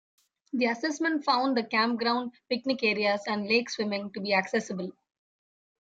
[0.51, 4.93] The assessment found the campground, picnic areas, and lake swimming to be accessible.